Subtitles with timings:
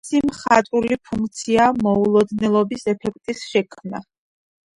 [0.03, 4.03] მისი მხატვრული ფუნქციაა მოულოდნელობის ეფექტის შექმნა.